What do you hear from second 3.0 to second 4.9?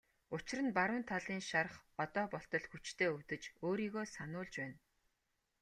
өвдөж өөрийгөө сануулж байна.